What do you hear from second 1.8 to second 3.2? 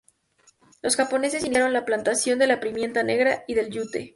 plantación de la pimienta